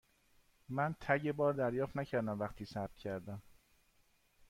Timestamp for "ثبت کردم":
2.65-3.41